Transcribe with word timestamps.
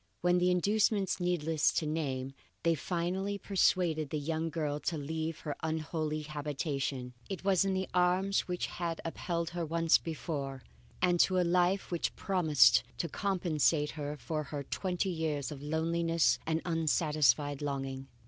When 0.21 0.39
with 0.39 0.49
inducements 0.49 1.19
needless 1.19 1.71
to 1.73 1.85
name, 1.85 2.33
they 2.63 2.73
finally 2.73 3.37
persuaded 3.37 4.09
the 4.09 4.17
young 4.17 4.49
girl 4.49 4.79
to 4.79 4.97
leave 4.97 5.41
her 5.41 5.55
unholy 5.61 6.23
habitation, 6.23 7.13
it 7.29 7.43
was 7.43 7.63
in 7.65 7.75
the 7.75 7.87
arms 7.93 8.47
which 8.47 8.65
had 8.65 8.99
upheld 9.05 9.51
her 9.51 9.63
once 9.63 9.99
before, 9.99 10.63
and 11.03 11.19
to 11.19 11.39
a 11.39 11.43
life 11.45 11.91
which 11.91 12.15
promised 12.15 12.81
to 12.97 13.07
compensate 13.07 13.91
her 13.91 14.17
for 14.17 14.41
her 14.45 14.63
twenty 14.63 15.11
years 15.11 15.51
of 15.51 15.61
loneliness 15.61 16.39
and 16.47 16.63
unsatisfied 16.65 17.61
longing. 17.61 18.07